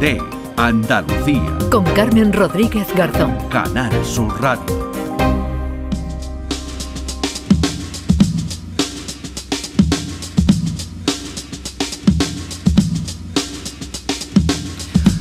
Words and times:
De 0.00 0.20
Andalucía. 0.56 1.58
Con 1.70 1.84
Carmen 1.84 2.32
Rodríguez 2.32 2.86
Garzón. 2.94 3.36
Canal 3.48 3.92
Sur 4.04 4.40
Radio. 4.40 4.92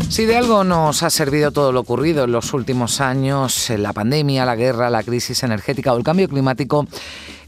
Si 0.09 0.25
de 0.25 0.35
algo 0.35 0.63
nos 0.63 1.03
ha 1.03 1.09
servido 1.09 1.51
todo 1.51 1.71
lo 1.71 1.79
ocurrido 1.79 2.25
en 2.25 2.31
los 2.33 2.53
últimos 2.53 2.99
años, 2.99 3.69
la 3.69 3.93
pandemia, 3.93 4.45
la 4.45 4.55
guerra, 4.55 4.89
la 4.89 5.03
crisis 5.03 5.43
energética 5.43 5.93
o 5.93 5.97
el 5.97 6.03
cambio 6.03 6.27
climático, 6.27 6.85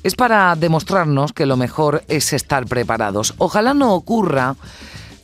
es 0.04 0.16
para 0.16 0.56
demostrarnos 0.56 1.34
que 1.34 1.46
lo 1.46 1.58
mejor 1.58 2.04
es 2.08 2.34
estar 2.34 2.66
preparados. 2.66 3.34
Ojalá 3.38 3.74
no 3.74 3.94
ocurra 3.94 4.56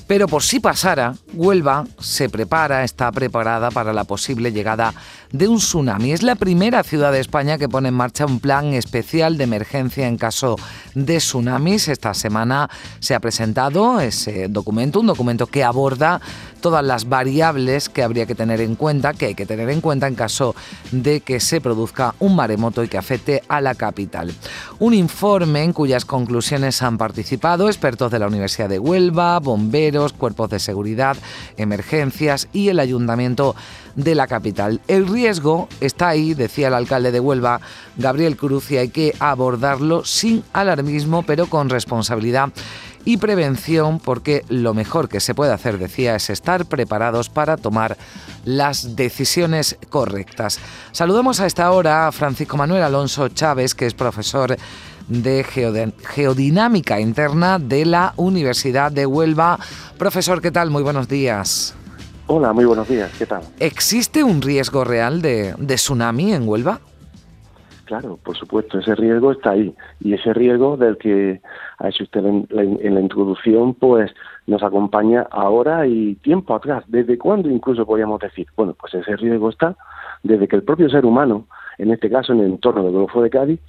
pero 0.09 0.27
por 0.27 0.41
si 0.41 0.59
pasara, 0.59 1.13
Huelva 1.33 1.85
se 1.99 2.29
prepara, 2.29 2.83
está 2.83 3.11
preparada 3.11 3.69
para 3.69 3.93
la 3.93 4.05
posible 4.05 4.51
llegada 4.51 4.91
de 5.31 5.47
un 5.47 5.59
tsunami. 5.59 6.13
Es 6.13 6.23
la 6.23 6.33
primera 6.33 6.81
ciudad 6.81 7.11
de 7.11 7.19
España 7.19 7.59
que 7.59 7.69
pone 7.69 7.89
en 7.89 7.93
marcha 7.93 8.25
un 8.25 8.39
plan 8.39 8.73
especial 8.73 9.37
de 9.37 9.43
emergencia 9.43 10.07
en 10.07 10.17
caso 10.17 10.55
de 10.95 11.17
tsunamis. 11.17 11.89
Esta 11.89 12.15
semana 12.15 12.71
se 12.99 13.13
ha 13.13 13.19
presentado 13.19 13.99
ese 13.99 14.47
documento, 14.47 14.99
un 14.99 15.05
documento 15.05 15.45
que 15.45 15.63
aborda 15.63 16.19
todas 16.59 16.83
las 16.83 17.09
variables 17.09 17.89
que 17.89 18.03
habría 18.03 18.25
que 18.25 18.35
tener 18.35 18.61
en 18.61 18.75
cuenta, 18.75 19.13
que 19.13 19.27
hay 19.27 19.35
que 19.35 19.45
tener 19.45 19.69
en 19.69 19.81
cuenta 19.81 20.07
en 20.07 20.15
caso 20.15 20.55
de 20.91 21.21
que 21.21 21.39
se 21.39 21.61
produzca 21.61 22.15
un 22.19 22.35
maremoto 22.35 22.83
y 22.83 22.87
que 22.87 22.97
afecte 22.97 23.43
a 23.47 23.61
la 23.61 23.75
capital. 23.75 24.33
Un 24.79 24.93
informe 24.93 25.63
en 25.63 25.73
cuyas 25.73 26.05
conclusiones 26.05 26.81
han 26.81 26.97
participado 26.97 27.67
expertos 27.67 28.11
de 28.11 28.19
la 28.19 28.27
Universidad 28.27 28.69
de 28.69 28.79
Huelva, 28.79 29.39
bomberos, 29.39 30.13
cuerpos 30.13 30.49
de 30.49 30.59
seguridad, 30.59 31.17
emergencias 31.57 32.47
y 32.53 32.69
el 32.69 32.79
ayuntamiento 32.79 33.55
de 33.95 34.15
la 34.15 34.27
capital. 34.27 34.81
El 34.87 35.07
riesgo 35.07 35.67
está 35.81 36.09
ahí, 36.09 36.33
decía 36.33 36.69
el 36.69 36.73
alcalde 36.73 37.11
de 37.11 37.19
Huelva, 37.19 37.59
Gabriel 37.97 38.37
Cruz, 38.37 38.71
y 38.71 38.77
hay 38.77 38.89
que 38.89 39.13
abordarlo 39.19 40.05
sin 40.05 40.43
alarmismo, 40.53 41.23
pero 41.23 41.47
con 41.47 41.69
responsabilidad 41.69 42.49
y 43.05 43.17
prevención, 43.17 43.99
porque 43.99 44.43
lo 44.49 44.73
mejor 44.73 45.09
que 45.09 45.19
se 45.19 45.33
puede 45.33 45.53
hacer, 45.53 45.77
decía, 45.77 46.15
es 46.15 46.29
estar 46.29 46.65
preparados 46.65 47.29
para 47.29 47.57
tomar 47.57 47.97
las 48.45 48.95
decisiones 48.95 49.77
correctas. 49.89 50.59
Saludamos 50.91 51.39
a 51.39 51.45
esta 51.45 51.71
hora 51.71 52.07
a 52.07 52.11
Francisco 52.11 52.57
Manuel 52.57 52.83
Alonso 52.83 53.29
Chávez, 53.29 53.75
que 53.75 53.85
es 53.85 53.93
profesor 53.93 54.55
de 55.07 55.43
Geodinámica 56.13 56.99
Interna 56.99 57.59
de 57.59 57.85
la 57.85 58.13
Universidad 58.15 58.91
de 58.91 59.05
Huelva. 59.05 59.59
Profesor, 59.97 60.41
¿qué 60.41 60.51
tal? 60.51 60.69
Muy 60.69 60.83
buenos 60.83 61.07
días. 61.07 61.73
Hola, 62.27 62.53
muy 62.53 62.65
buenos 62.65 62.87
días, 62.87 63.09
¿qué 63.17 63.25
tal? 63.25 63.41
¿Existe 63.59 64.23
un 64.23 64.43
riesgo 64.43 64.83
real 64.83 65.19
de, 65.19 65.55
tsunami 65.67 66.33
en 66.33 66.47
Huelva? 66.47 66.79
Claro, 67.89 68.19
por 68.23 68.37
supuesto, 68.37 68.77
ese 68.77 68.93
riesgo 68.93 69.31
está 69.31 69.49
ahí. 69.49 69.73
Y 69.99 70.13
ese 70.13 70.31
riesgo 70.31 70.77
del 70.77 70.95
que 70.99 71.41
ha 71.79 71.89
hecho 71.89 72.03
usted 72.03 72.23
en 72.23 72.47
la, 72.51 72.99
introducción, 72.99 73.73
pues 73.73 74.11
nos 74.45 74.61
acompaña 74.61 75.25
ahora 75.31 75.87
y 75.87 76.13
tiempo 76.21 76.53
atrás. 76.53 76.83
¿Desde 76.85 77.17
cuándo 77.17 77.49
incluso 77.49 77.87
podríamos 77.87 78.19
decir? 78.19 78.45
Bueno, 78.55 78.75
pues 78.79 78.93
ese 78.93 79.15
riesgo 79.15 79.49
está 79.49 79.75
desde 80.21 80.47
que 80.47 80.57
el 80.57 80.61
propio 80.61 80.87
ser 80.87 81.03
humano, 81.03 81.47
en 81.79 81.89
este 81.89 82.11
caso 82.11 82.31
en 82.31 82.41
el 82.41 82.45
entorno 82.45 82.83
del 82.83 82.91
Golfo 82.91 83.23
de 83.23 83.31
Cádiz, 83.31 83.59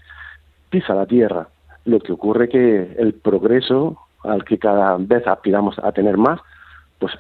pisa 0.68 0.94
la 0.94 1.06
tierra. 1.06 1.48
Lo 1.86 1.98
que 1.98 2.12
ocurre 2.12 2.50
que 2.50 2.94
el 2.98 3.14
progreso 3.14 3.96
al 4.22 4.44
que 4.44 4.58
cada 4.58 4.98
vez 4.98 5.26
aspiramos 5.26 5.78
a 5.78 5.92
tener 5.92 6.18
más, 6.18 6.41
pues 6.98 7.14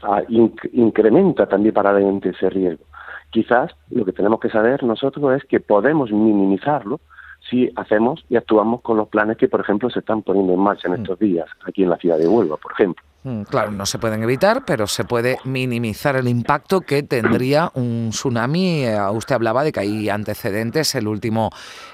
incrementa 0.72 1.46
también 1.46 1.72
para 1.72 1.92
adelante 1.92 2.28
ese 2.28 2.50
riesgo. 2.50 2.84
Quizás 3.30 3.72
lo 3.90 4.04
que 4.04 4.12
tenemos 4.12 4.40
que 4.40 4.50
saber 4.50 4.82
nosotros 4.82 5.36
es 5.36 5.44
que 5.44 5.60
podemos 5.60 6.10
minimizarlo 6.10 7.00
si 7.48 7.70
hacemos 7.76 8.24
y 8.28 8.36
actuamos 8.36 8.82
con 8.82 8.96
los 8.96 9.08
planes 9.08 9.36
que, 9.36 9.48
por 9.48 9.60
ejemplo, 9.60 9.88
se 9.90 10.00
están 10.00 10.22
poniendo 10.22 10.52
en 10.52 10.60
marcha 10.60 10.88
en 10.88 10.94
mm. 10.94 11.02
estos 11.02 11.18
días, 11.18 11.48
aquí 11.66 11.82
en 11.82 11.90
la 11.90 11.96
ciudad 11.96 12.18
de 12.18 12.28
Huelva, 12.28 12.56
por 12.56 12.72
ejemplo. 12.72 13.04
Mm, 13.22 13.42
claro, 13.42 13.70
no 13.70 13.84
se 13.84 13.98
pueden 13.98 14.22
evitar, 14.22 14.64
pero 14.66 14.86
se 14.86 15.04
puede 15.04 15.36
minimizar 15.44 16.16
el 16.16 16.26
impacto 16.26 16.80
que 16.80 17.02
tendría 17.02 17.70
un 17.74 18.08
tsunami. 18.10 18.84
Eh, 18.86 18.98
usted 19.12 19.34
hablaba 19.34 19.62
de 19.62 19.72
que 19.72 19.80
hay 19.80 20.08
antecedentes, 20.08 20.94
el 20.94 21.06
último 21.06 21.50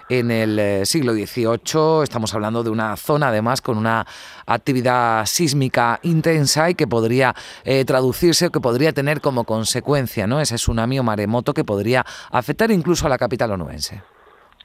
en 0.08 0.30
el 0.30 0.56
eh, 0.56 0.86
siglo 0.86 1.14
XVIII. 1.14 2.04
Estamos 2.04 2.32
hablando 2.32 2.62
de 2.62 2.70
una 2.70 2.96
zona, 2.96 3.28
además, 3.28 3.60
con 3.60 3.76
una 3.76 4.06
actividad 4.46 5.26
sísmica 5.26 5.98
intensa 6.04 6.70
y 6.70 6.76
que 6.76 6.86
podría 6.86 7.34
eh, 7.64 7.84
traducirse, 7.84 8.50
que 8.50 8.60
podría 8.60 8.92
tener 8.92 9.20
como 9.20 9.42
consecuencia 9.42 10.28
¿no? 10.28 10.40
ese 10.40 10.54
tsunami 10.54 11.00
o 11.00 11.02
maremoto 11.02 11.54
que 11.54 11.64
podría 11.64 12.04
afectar 12.30 12.70
incluso 12.70 13.06
a 13.06 13.08
la 13.08 13.18
capital 13.18 13.50
onubense. 13.50 14.00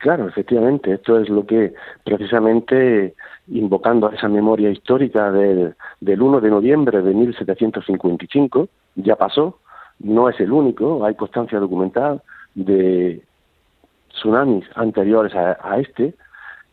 Claro, 0.02 0.28
efectivamente, 0.28 0.94
esto 0.94 1.20
es 1.20 1.30
lo 1.30 1.46
que 1.46 1.74
precisamente 2.04 3.16
invocando 3.52 4.08
a 4.08 4.16
esa 4.16 4.28
memoria 4.28 4.70
histórica 4.70 5.32
del, 5.32 5.76
del 6.00 6.22
1 6.22 6.42
de 6.42 6.50
noviembre 6.50 7.02
de 7.02 7.14
1755, 7.14 8.68
ya 8.96 9.16
pasó, 9.16 9.60
no 10.00 10.30
es 10.30 10.40
el 10.40 10.52
único, 10.52 11.06
hay 11.06 11.16
constancia 11.16 11.60
documental 11.60 12.22
de 12.56 13.22
tsunamis 14.10 14.66
anteriores 14.76 15.34
a, 15.36 15.58
a 15.62 15.80
este, 15.80 16.16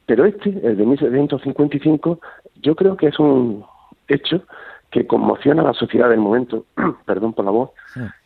pero 0.06 0.24
este, 0.24 0.50
el 0.50 0.76
de 0.76 0.86
1755, 0.86 2.20
yo 2.62 2.74
creo 2.74 2.96
que 2.96 3.08
es 3.08 3.18
un 3.18 3.64
hecho 4.08 4.42
que 4.90 5.06
conmociona 5.06 5.62
a 5.62 5.66
la 5.66 5.74
sociedad 5.74 6.08
del 6.08 6.20
momento, 6.20 6.64
perdón 7.04 7.34
por 7.34 7.44
la 7.44 7.50
voz, 7.50 7.70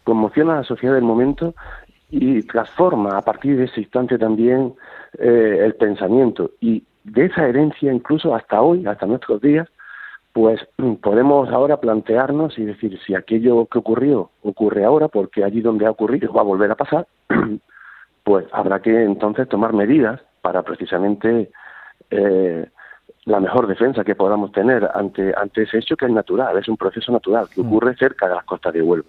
conmociona 0.04 0.54
a 0.54 0.56
la 0.58 0.64
sociedad 0.64 0.94
del 0.94 1.04
momento 1.04 1.54
y 2.10 2.42
transforma 2.42 3.16
a 3.16 3.22
partir 3.22 3.56
de 3.56 3.64
ese 3.64 3.80
instante 3.80 4.18
también 4.18 4.74
eh, 5.18 5.62
el 5.64 5.74
pensamiento. 5.74 6.52
Y 6.60 6.84
de 7.04 7.26
esa 7.26 7.46
herencia, 7.46 7.92
incluso 7.92 8.34
hasta 8.34 8.60
hoy, 8.60 8.86
hasta 8.86 9.06
nuestros 9.06 9.40
días, 9.40 9.68
pues 10.32 10.60
podemos 11.02 11.50
ahora 11.50 11.78
plantearnos 11.78 12.58
y 12.58 12.64
decir 12.64 12.98
si 13.04 13.14
aquello 13.14 13.66
que 13.66 13.78
ocurrió 13.78 14.30
ocurre 14.42 14.84
ahora, 14.84 15.08
porque 15.08 15.44
allí 15.44 15.60
donde 15.60 15.86
ha 15.86 15.90
ocurrido 15.90 16.32
va 16.32 16.40
a 16.40 16.44
volver 16.44 16.70
a 16.70 16.76
pasar, 16.76 17.06
pues 18.24 18.46
habrá 18.52 18.80
que 18.80 19.02
entonces 19.02 19.48
tomar 19.48 19.74
medidas 19.74 20.20
para 20.40 20.62
precisamente 20.62 21.50
eh, 22.10 22.66
la 23.24 23.40
mejor 23.40 23.66
defensa 23.66 24.04
que 24.04 24.14
podamos 24.14 24.52
tener 24.52 24.88
ante, 24.94 25.34
ante 25.36 25.62
ese 25.62 25.78
hecho 25.78 25.96
que 25.96 26.06
es 26.06 26.12
natural, 26.12 26.56
es 26.56 26.68
un 26.68 26.76
proceso 26.76 27.12
natural 27.12 27.46
que 27.54 27.62
mm. 27.62 27.66
ocurre 27.66 27.96
cerca 27.96 28.28
de 28.28 28.34
las 28.34 28.44
costas 28.44 28.72
de 28.72 28.82
Huelva, 28.82 29.08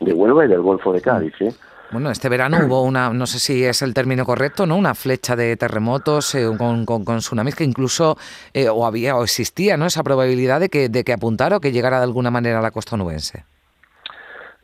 de 0.00 0.12
Huelva 0.12 0.44
y 0.44 0.48
del 0.48 0.60
Golfo 0.60 0.92
de 0.92 1.00
Cádiz. 1.00 1.34
¿eh? 1.40 1.52
Bueno, 1.92 2.10
este 2.10 2.28
verano 2.28 2.58
hubo 2.66 2.82
una, 2.82 3.10
no 3.10 3.26
sé 3.26 3.38
si 3.38 3.64
es 3.64 3.80
el 3.82 3.94
término 3.94 4.24
correcto, 4.24 4.66
¿no? 4.66 4.76
Una 4.76 4.94
flecha 4.94 5.36
de 5.36 5.56
terremotos 5.56 6.34
eh, 6.34 6.46
con, 6.58 6.84
con, 6.84 7.18
tsunamis 7.18 7.54
que 7.54 7.64
incluso 7.64 8.16
eh, 8.52 8.68
o 8.68 8.86
había 8.86 9.16
o 9.16 9.22
existía, 9.22 9.76
¿no? 9.76 9.86
Esa 9.86 10.02
probabilidad 10.02 10.60
de 10.60 10.68
que, 10.68 10.88
de 10.88 11.04
que 11.04 11.12
apuntara 11.12 11.56
o 11.56 11.60
que 11.60 11.72
llegara 11.72 11.98
de 11.98 12.04
alguna 12.04 12.30
manera 12.30 12.58
a 12.58 12.62
la 12.62 12.72
costa 12.72 12.96
onubense. 12.96 13.44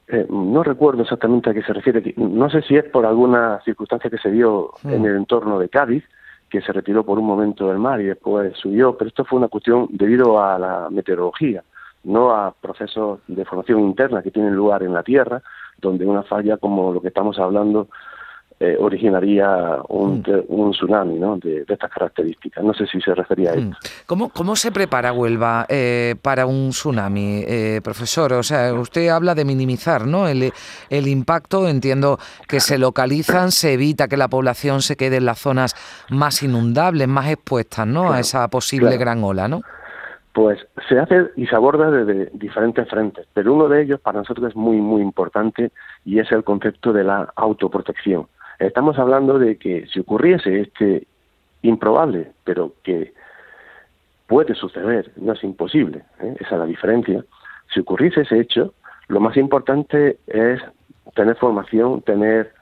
Eh, 0.09 0.27
no 0.28 0.62
recuerdo 0.62 1.03
exactamente 1.03 1.50
a 1.50 1.55
qué 1.55 1.62
se 1.62 1.72
refiere. 1.72 2.15
No 2.16 2.50
sé 2.50 2.61
si 2.62 2.77
es 2.77 2.84
por 2.84 3.06
alguna 3.06 3.61
circunstancia 3.65 4.11
que 4.11 4.19
se 4.19 4.31
dio 4.31 4.72
hmm. 4.82 4.93
en 4.93 5.06
el 5.06 5.16
entorno 5.16 5.59
de 5.59 5.69
Cádiz, 5.69 6.05
que 6.50 6.61
se 6.61 6.72
retiró 6.72 7.05
por 7.05 7.19
un 7.19 7.25
momento 7.25 7.69
del 7.69 7.78
mar 7.78 8.00
y 8.00 8.05
después 8.05 8.53
subió, 8.59 8.97
pero 8.99 9.09
esto 9.09 9.25
fue 9.25 9.38
una 9.38 9.49
cuestión 9.49 9.88
debido 9.91 10.43
a 10.43 10.59
la 10.59 10.88
meteorología, 10.91 11.62
no 12.05 12.31
a 12.31 12.53
procesos 12.53 13.21
de 13.27 13.44
formación 13.47 13.81
interna 13.81 14.22
que 14.22 14.31
tienen 14.31 14.55
lugar 14.55 14.82
en 14.82 14.93
la 14.93 15.03
Tierra, 15.03 15.43
donde 15.82 16.06
una 16.06 16.22
falla 16.22 16.56
como 16.56 16.93
lo 16.93 17.03
que 17.03 17.09
estamos 17.09 17.38
hablando 17.38 17.88
eh, 18.65 18.76
originaría 18.78 19.78
un, 19.88 20.20
mm. 20.20 20.44
un 20.47 20.70
tsunami 20.70 21.19
¿no? 21.19 21.37
de, 21.37 21.65
estas 21.66 21.91
características. 21.91 22.62
No 22.62 22.72
sé 22.72 22.87
si 22.87 23.00
se 23.00 23.12
refería 23.12 23.50
a 23.50 23.56
mm. 23.56 23.59
esto. 23.59 23.76
¿Cómo, 24.06 24.28
cómo 24.28 24.54
se 24.54 24.70
prepara 24.70 25.12
Huelva 25.12 25.66
eh, 25.69 26.15
para 26.22 26.47
un 26.47 26.70
tsunami, 26.70 27.43
eh, 27.44 27.81
profesor? 27.82 28.34
O 28.34 28.44
sea, 28.44 28.73
usted 28.75 29.08
habla 29.08 29.34
de 29.34 29.44
minimizar 29.44 30.06
¿no? 30.06 30.29
el, 30.29 30.52
el 30.90 31.08
impacto. 31.08 31.67
Entiendo 31.67 32.20
que 32.46 32.61
se 32.61 32.78
localizan, 32.78 33.50
se 33.50 33.73
evita 33.73 34.06
que 34.06 34.17
la 34.17 34.28
población 34.28 34.81
se 34.81 34.96
quede 34.96 35.17
en 35.17 35.25
las 35.25 35.40
zonas 35.40 35.75
más 36.11 36.44
inundables, 36.44 37.08
más 37.08 37.28
expuestas 37.31 37.85
¿no? 37.88 38.12
a 38.12 38.20
esa 38.20 38.46
posible 38.46 38.96
gran 38.96 39.25
ola, 39.25 39.49
¿no? 39.49 39.62
Pues 40.32 40.67
se 40.88 40.99
hace 40.99 41.26
y 41.37 41.46
se 41.46 41.55
aborda 41.55 41.90
desde 41.90 42.31
diferentes 42.32 42.88
frentes, 42.88 43.26
pero 43.34 43.52
uno 43.52 43.69
de 43.69 43.82
ellos 43.82 44.00
para 44.00 44.20
nosotros 44.20 44.49
es 44.49 44.56
muy, 44.56 44.79
muy 44.79 45.02
importante 45.02 45.73
y 46.05 46.20
es 46.20 46.32
el 46.32 46.43
concepto 46.43 46.93
de 46.93 47.05
la 47.05 47.31
autoprotección. 47.37 48.26
Estamos 48.58 48.99
hablando 48.99 49.38
de 49.38 49.58
que 49.58 49.87
si 49.88 50.00
ocurriese 50.00 50.62
este 50.62 51.06
improbable, 51.61 52.32
pero 52.44 52.73
que 52.82 53.12
puede 54.26 54.55
suceder, 54.55 55.12
no 55.17 55.34
es 55.34 55.44
imposible, 55.44 56.02
¿eh? 56.20 56.35
esa 56.40 56.55
es 56.55 56.58
la 56.61 56.67
diferencia, 56.67 57.25
si 57.73 57.81
ocurriese 57.81 58.23
ese 58.23 58.40
hecho, 58.40 58.73
lo 59.08 59.20
más 59.20 59.37
importante 59.37 60.19
es 60.26 60.61
tener 61.14 61.37
formación, 61.37 62.00
tener 62.02 62.52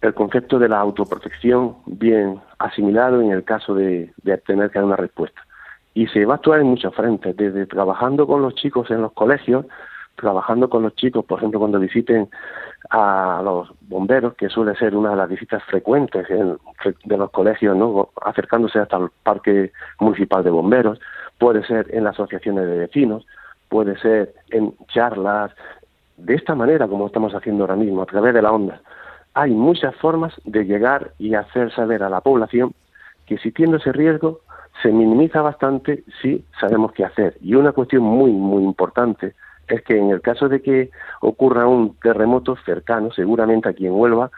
el 0.00 0.14
concepto 0.14 0.58
de 0.58 0.68
la 0.68 0.80
autoprotección 0.80 1.76
bien 1.86 2.40
asimilado 2.58 3.20
en 3.20 3.30
el 3.30 3.44
caso 3.44 3.74
de, 3.74 4.12
de 4.22 4.38
tener 4.38 4.70
que 4.70 4.78
dar 4.78 4.86
una 4.86 4.96
respuesta 4.96 5.40
y 5.98 6.06
se 6.06 6.24
va 6.24 6.34
a 6.34 6.36
actuar 6.36 6.60
en 6.60 6.68
muchos 6.68 6.94
frentes, 6.94 7.36
desde 7.36 7.66
trabajando 7.66 8.24
con 8.24 8.40
los 8.40 8.54
chicos 8.54 8.88
en 8.90 9.02
los 9.02 9.12
colegios 9.12 9.66
trabajando 10.14 10.68
con 10.68 10.82
los 10.82 10.94
chicos, 10.96 11.24
por 11.24 11.38
ejemplo, 11.38 11.60
cuando 11.60 11.78
visiten 11.78 12.28
a 12.90 13.40
los 13.42 13.70
bomberos, 13.82 14.34
que 14.34 14.48
suele 14.48 14.74
ser 14.74 14.96
una 14.96 15.10
de 15.10 15.16
las 15.16 15.28
visitas 15.28 15.62
frecuentes 15.64 16.26
de 16.28 17.16
los 17.16 17.30
colegios, 17.30 17.76
¿no? 17.76 18.10
acercándose 18.22 18.80
hasta 18.80 18.96
el 18.96 19.10
Parque 19.22 19.72
Municipal 20.00 20.42
de 20.42 20.50
Bomberos, 20.50 21.00
puede 21.38 21.64
ser 21.64 21.86
en 21.94 22.02
las 22.02 22.14
asociaciones 22.14 22.66
de 22.66 22.78
vecinos, 22.78 23.26
puede 23.68 23.96
ser 23.98 24.34
en 24.50 24.74
charlas, 24.88 25.52
de 26.16 26.34
esta 26.34 26.56
manera 26.56 26.88
como 26.88 27.06
estamos 27.06 27.32
haciendo 27.32 27.62
ahora 27.62 27.76
mismo, 27.76 28.02
a 28.02 28.06
través 28.06 28.34
de 28.34 28.42
la 28.42 28.50
onda. 28.50 28.80
Hay 29.34 29.52
muchas 29.52 29.94
formas 29.96 30.34
de 30.44 30.64
llegar 30.64 31.12
y 31.18 31.34
hacer 31.34 31.72
saber 31.72 32.02
a 32.02 32.10
la 32.10 32.20
población 32.20 32.74
que 33.26 33.34
existiendo 33.34 33.76
ese 33.76 33.92
riesgo 33.92 34.40
se 34.82 34.90
minimiza 34.90 35.42
bastante 35.42 36.04
si 36.22 36.44
sabemos 36.60 36.92
qué 36.92 37.04
hacer. 37.04 37.36
Y 37.40 37.54
una 37.54 37.72
cuestión 37.72 38.02
muy, 38.02 38.32
muy 38.32 38.62
importante 38.62 39.34
es 39.66 39.82
que 39.82 39.96
en 39.96 40.10
el 40.10 40.20
caso 40.20 40.48
de 40.48 40.62
que 40.62 40.90
ocurra 41.20 41.66
un 41.66 41.96
terremoto 41.96 42.56
cercano, 42.64 43.10
seguramente 43.12 43.68
aquí 43.68 43.86
en 43.86 43.94
Huelva, 43.94 44.30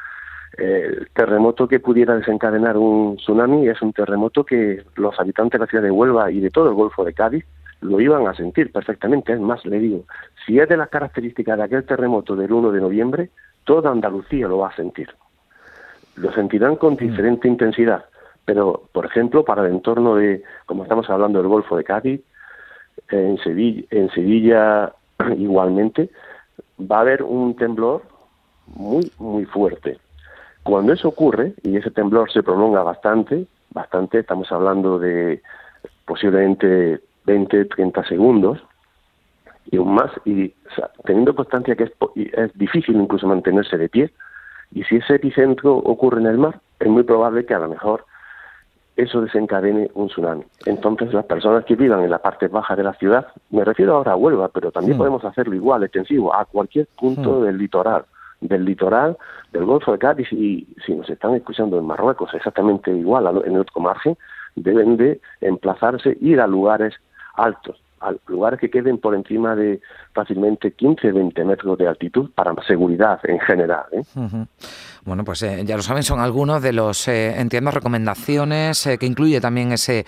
el 0.58 1.08
terremoto 1.14 1.68
que 1.68 1.78
pudiera 1.78 2.16
desencadenar 2.16 2.76
un 2.76 3.16
tsunami 3.16 3.68
es 3.68 3.80
un 3.82 3.92
terremoto 3.92 4.44
que 4.44 4.82
los 4.96 5.18
habitantes 5.20 5.58
de 5.58 5.64
la 5.64 5.70
ciudad 5.70 5.84
de 5.84 5.90
Huelva 5.90 6.30
y 6.30 6.40
de 6.40 6.50
todo 6.50 6.68
el 6.68 6.74
Golfo 6.74 7.04
de 7.04 7.14
Cádiz 7.14 7.44
lo 7.80 8.00
iban 8.00 8.26
a 8.26 8.34
sentir 8.34 8.72
perfectamente. 8.72 9.32
Es 9.32 9.40
más, 9.40 9.64
le 9.64 9.78
digo, 9.78 10.04
si 10.44 10.58
es 10.58 10.68
de 10.68 10.76
las 10.76 10.88
características 10.88 11.56
de 11.56 11.64
aquel 11.64 11.84
terremoto 11.84 12.36
del 12.36 12.52
1 12.52 12.72
de 12.72 12.80
noviembre, 12.80 13.30
toda 13.64 13.90
Andalucía 13.90 14.48
lo 14.48 14.58
va 14.58 14.68
a 14.68 14.76
sentir. 14.76 15.08
Lo 16.16 16.32
sentirán 16.32 16.76
con 16.76 16.94
mm. 16.94 16.96
diferente 16.96 17.48
intensidad, 17.48 18.04
pero, 18.50 18.82
por 18.90 19.06
ejemplo, 19.06 19.44
para 19.44 19.64
el 19.64 19.70
entorno 19.70 20.16
de, 20.16 20.42
como 20.66 20.82
estamos 20.82 21.08
hablando 21.08 21.38
del 21.38 21.46
Golfo 21.46 21.76
de 21.76 21.84
Cádiz, 21.84 22.20
en 23.08 23.38
Sevilla, 23.38 23.84
en 23.90 24.10
Sevilla 24.10 24.92
igualmente, 25.38 26.10
va 26.80 26.96
a 26.96 27.00
haber 27.02 27.22
un 27.22 27.54
temblor 27.54 28.02
muy, 28.66 29.08
muy 29.20 29.44
fuerte. 29.44 29.98
Cuando 30.64 30.92
eso 30.92 31.06
ocurre, 31.06 31.54
y 31.62 31.76
ese 31.76 31.92
temblor 31.92 32.28
se 32.32 32.42
prolonga 32.42 32.82
bastante, 32.82 33.46
bastante, 33.72 34.18
estamos 34.18 34.50
hablando 34.50 34.98
de 34.98 35.42
posiblemente 36.04 36.98
20, 37.26 37.66
30 37.66 38.04
segundos, 38.08 38.58
y 39.70 39.76
aún 39.76 39.94
más, 39.94 40.10
y 40.24 40.52
teniendo 41.04 41.36
constancia 41.36 41.76
que 41.76 41.84
es, 41.84 41.92
es 42.16 42.52
difícil 42.58 42.96
incluso 42.96 43.28
mantenerse 43.28 43.78
de 43.78 43.88
pie, 43.88 44.10
y 44.72 44.82
si 44.82 44.96
ese 44.96 45.14
epicentro 45.14 45.76
ocurre 45.76 46.20
en 46.20 46.26
el 46.26 46.38
mar, 46.38 46.58
es 46.80 46.88
muy 46.88 47.04
probable 47.04 47.46
que 47.46 47.54
a 47.54 47.60
lo 47.60 47.68
mejor 47.68 48.09
eso 48.96 49.20
desencadene 49.20 49.90
un 49.94 50.08
tsunami. 50.08 50.44
Entonces, 50.66 51.12
las 51.12 51.24
personas 51.24 51.64
que 51.64 51.76
vivan 51.76 52.02
en 52.02 52.10
la 52.10 52.18
parte 52.18 52.48
baja 52.48 52.76
de 52.76 52.82
la 52.82 52.92
ciudad, 52.94 53.28
me 53.50 53.64
refiero 53.64 53.96
ahora 53.96 54.12
a 54.12 54.16
Huelva, 54.16 54.48
pero 54.48 54.70
también 54.70 54.98
podemos 54.98 55.24
hacerlo 55.24 55.54
igual, 55.54 55.82
extensivo, 55.82 56.34
a 56.34 56.44
cualquier 56.44 56.86
punto 56.98 57.42
del 57.42 57.58
litoral, 57.58 58.04
del 58.40 58.64
litoral, 58.64 59.16
del 59.52 59.64
Golfo 59.64 59.92
de 59.92 59.98
Cádiz, 59.98 60.32
y 60.32 60.66
si 60.84 60.94
nos 60.94 61.08
están 61.08 61.34
escuchando 61.34 61.78
en 61.78 61.86
Marruecos, 61.86 62.32
exactamente 62.34 62.90
igual, 62.90 63.26
en 63.44 63.54
el 63.54 63.60
otro 63.60 63.80
margen, 63.80 64.16
deben 64.54 64.96
de 64.96 65.20
emplazarse, 65.40 66.16
ir 66.20 66.40
a 66.40 66.46
lugares 66.46 66.94
altos, 67.34 67.80
a 68.00 68.14
lugares 68.26 68.58
que 68.60 68.70
queden 68.70 68.98
por 68.98 69.14
encima 69.14 69.54
de 69.54 69.80
fácilmente 70.12 70.72
15, 70.72 71.12
20 71.12 71.44
metros 71.44 71.78
de 71.78 71.86
altitud 71.86 72.30
para 72.34 72.54
seguridad 72.66 73.20
en 73.24 73.38
general. 73.40 73.84
¿eh? 73.92 74.02
Bueno, 75.04 75.24
pues 75.24 75.42
eh, 75.42 75.62
ya 75.64 75.76
lo 75.76 75.82
saben, 75.82 76.02
son 76.02 76.20
algunos 76.20 76.62
de 76.62 76.72
los, 76.72 77.08
eh, 77.08 77.40
entiendo, 77.40 77.70
recomendaciones 77.70 78.88
que 78.98 79.06
incluye 79.06 79.40
también 79.40 79.72
ese 79.72 80.04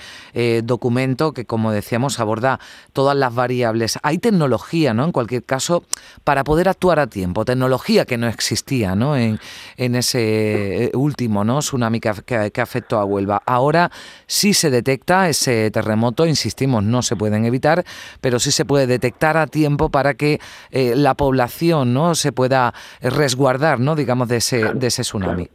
documento 0.64 1.32
que, 1.32 1.44
como 1.44 1.72
decíamos, 1.72 2.20
aborda 2.20 2.58
todas 2.92 3.16
las 3.16 3.34
variables. 3.34 3.98
Hay 4.02 4.18
tecnología, 4.18 4.92
¿no? 4.92 5.04
En 5.04 5.12
cualquier 5.12 5.44
caso, 5.44 5.84
para 6.24 6.44
poder 6.44 6.68
actuar 6.68 6.98
a 6.98 7.06
tiempo. 7.06 7.44
Tecnología 7.44 8.04
que 8.04 8.18
no 8.18 8.26
existía, 8.26 8.94
¿no? 8.94 9.16
En, 9.16 9.38
en 9.76 9.94
ese 9.94 10.90
último, 10.94 11.44
¿no? 11.44 11.60
Tsunami 11.60 12.00
que, 12.00 12.50
que, 12.52 12.60
afectó 12.60 12.98
a 12.98 13.04
Huelva. 13.04 13.42
Ahora 13.46 13.90
sí 14.26 14.52
se 14.54 14.70
detecta 14.70 15.28
ese 15.28 15.70
terremoto, 15.70 16.26
insistimos, 16.26 16.82
no 16.82 17.02
se 17.02 17.16
pueden 17.16 17.44
evitar, 17.44 17.81
pero 18.20 18.38
sí 18.38 18.50
se 18.50 18.64
puede 18.64 18.86
detectar 18.86 19.36
a 19.36 19.46
tiempo 19.46 19.88
para 19.90 20.14
que 20.14 20.40
la 20.72 21.14
población, 21.14 21.94
¿no? 21.94 22.14
Se 22.14 22.32
pueda 22.32 22.72
resguardar, 23.00 23.80
¿no? 23.80 23.94
Digamos, 23.94 24.28
de 24.28 24.36
ese 24.36 24.74
de 24.74 24.86
ese 24.86 25.02
tsunami. 25.02 25.48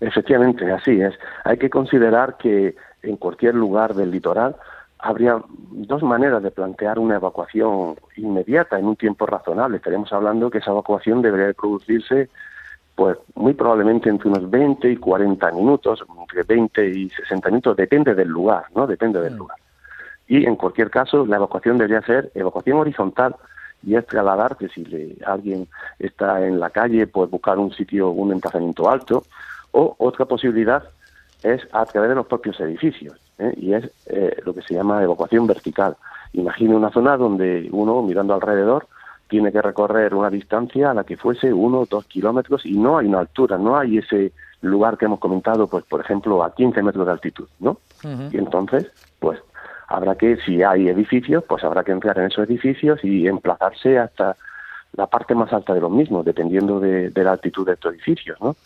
Efectivamente, 0.00 0.70
así 0.70 1.00
es. 1.00 1.14
Hay 1.44 1.58
que 1.58 1.70
considerar 1.70 2.36
que 2.38 2.76
en 3.02 3.16
cualquier 3.16 3.54
lugar 3.54 3.94
del 3.94 4.10
litoral 4.10 4.56
habría 4.98 5.40
dos 5.70 6.02
maneras 6.02 6.42
de 6.42 6.50
plantear 6.50 6.98
una 6.98 7.16
evacuación 7.16 7.96
inmediata 8.16 8.78
en 8.78 8.86
un 8.86 8.96
tiempo 8.96 9.26
razonable. 9.26 9.76
Estaríamos 9.76 10.12
hablando 10.12 10.50
que 10.50 10.58
esa 10.58 10.72
evacuación 10.72 11.22
debería 11.22 11.52
producirse 11.52 12.28
pues 12.94 13.16
muy 13.36 13.54
probablemente 13.54 14.08
entre 14.08 14.28
unos 14.28 14.50
20 14.50 14.90
y 14.90 14.96
40 14.96 15.52
minutos, 15.52 16.04
entre 16.20 16.42
20 16.42 16.88
y 16.88 17.08
60 17.10 17.48
minutos, 17.48 17.76
depende 17.76 18.12
del 18.12 18.26
lugar, 18.26 18.64
¿no? 18.74 18.88
Depende 18.88 19.20
del 19.20 19.34
mm. 19.34 19.38
lugar. 19.38 19.56
Y 20.28 20.44
en 20.44 20.56
cualquier 20.56 20.90
caso, 20.90 21.26
la 21.26 21.36
evacuación 21.36 21.78
debería 21.78 22.02
ser 22.02 22.30
evacuación 22.34 22.78
horizontal, 22.78 23.34
y 23.82 23.94
es 23.94 24.06
trasladar 24.06 24.56
que 24.56 24.68
si 24.68 24.84
le, 24.84 25.16
alguien 25.24 25.68
está 25.98 26.44
en 26.46 26.60
la 26.60 26.70
calle, 26.70 27.06
pues 27.06 27.30
buscar 27.30 27.58
un 27.58 27.72
sitio, 27.72 28.10
un 28.10 28.32
emplazamiento 28.32 28.90
alto, 28.90 29.24
o 29.72 29.94
otra 29.98 30.26
posibilidad 30.26 30.82
es 31.42 31.62
a 31.72 31.86
través 31.86 32.10
de 32.10 32.16
los 32.16 32.26
propios 32.26 32.58
edificios, 32.60 33.16
¿eh? 33.38 33.54
y 33.56 33.72
es 33.72 33.90
eh, 34.06 34.36
lo 34.44 34.54
que 34.54 34.62
se 34.62 34.74
llama 34.74 35.02
evacuación 35.02 35.46
vertical. 35.46 35.96
Imagine 36.32 36.74
una 36.74 36.90
zona 36.90 37.16
donde 37.16 37.68
uno, 37.70 38.02
mirando 38.02 38.34
alrededor, 38.34 38.88
tiene 39.28 39.52
que 39.52 39.62
recorrer 39.62 40.14
una 40.14 40.30
distancia 40.30 40.90
a 40.90 40.94
la 40.94 41.04
que 41.04 41.16
fuese 41.16 41.52
uno 41.52 41.80
o 41.80 41.86
dos 41.86 42.06
kilómetros 42.06 42.64
y 42.66 42.76
no 42.76 42.98
hay 42.98 43.06
una 43.06 43.20
altura, 43.20 43.58
no 43.58 43.76
hay 43.76 43.98
ese 43.98 44.32
lugar 44.62 44.96
que 44.96 45.04
hemos 45.04 45.20
comentado, 45.20 45.66
pues 45.66 45.84
por 45.84 46.00
ejemplo, 46.00 46.42
a 46.42 46.54
15 46.54 46.82
metros 46.82 47.06
de 47.06 47.12
altitud, 47.12 47.48
¿no? 47.60 47.78
Y 48.32 48.38
entonces, 48.38 48.90
pues 49.20 49.38
habrá 49.88 50.14
que, 50.14 50.36
si 50.36 50.62
hay 50.62 50.88
edificios, 50.88 51.44
pues 51.48 51.64
habrá 51.64 51.82
que 51.82 51.92
entrar 51.92 52.18
en 52.18 52.26
esos 52.26 52.48
edificios 52.48 53.02
y 53.02 53.26
emplazarse 53.26 53.98
hasta 53.98 54.36
la 54.92 55.06
parte 55.06 55.34
más 55.34 55.52
alta 55.52 55.74
de 55.74 55.80
los 55.80 55.90
mismos, 55.90 56.24
dependiendo 56.24 56.80
de, 56.80 57.10
de 57.10 57.24
la 57.24 57.32
altitud 57.32 57.66
de 57.66 57.74
estos 57.74 57.94
edificios, 57.94 58.40
¿no? 58.40 58.56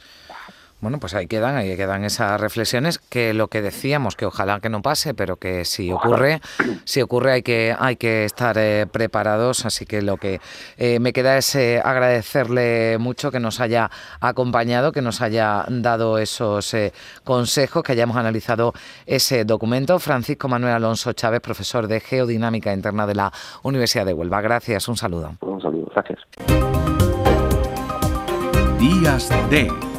Bueno, 0.83 0.99
pues 0.99 1.15
ahí 1.15 1.29
quedan, 1.29 1.55
ahí 1.55 1.77
quedan 1.77 2.05
esas 2.05 2.41
reflexiones 2.41 2.99
que 2.99 3.35
lo 3.35 3.47
que 3.47 3.63
decíamos, 3.63 4.17
que 4.17 4.27
ojalá 4.27 4.59
que 4.59 4.69
no 4.69 4.83
pase, 4.83 5.15
pero 5.15 5.37
que 5.37 5.65
si 5.65 5.93
ocurre, 5.93 6.41
si 6.85 7.01
ocurre 7.01 7.35
hay 7.35 7.43
que, 7.45 7.73
hay 7.79 7.95
que 7.95 8.25
estar 8.25 8.59
eh, 8.59 8.89
preparados. 8.91 9.65
Así 9.65 9.87
que 9.87 10.03
lo 10.03 10.17
que 10.17 10.41
eh, 10.79 10.99
me 10.99 11.13
queda 11.13 11.39
es 11.39 11.55
eh, 11.55 11.81
agradecerle 11.85 12.99
mucho 12.99 13.31
que 13.31 13.39
nos 13.39 13.61
haya 13.61 13.93
acompañado, 14.19 14.91
que 14.91 15.03
nos 15.03 15.21
haya 15.21 15.65
dado 15.69 16.19
esos 16.19 16.75
consejos, 17.23 17.85
que 17.85 17.93
hayamos 17.93 18.17
analizado 18.17 18.73
ese 19.07 19.45
documento. 19.45 20.01
Francisco 20.01 20.49
Manuel 20.49 20.75
Alonso 20.75 21.13
Chávez, 21.13 21.43
profesor 21.43 21.87
de 21.87 22.01
Geodinámica 22.01 22.75
Interna 22.75 23.07
de 23.07 23.15
la 23.15 23.33
Universidad 23.63 24.05
de 24.05 24.15
Huelva. 24.15 24.41
Gracias, 24.41 24.89
un 24.89 24.97
saludo. 24.97 25.37
Un 25.43 25.63
saludo, 25.63 25.93
gracias. 25.95 26.19
Días 28.81 29.29
de 29.49 29.92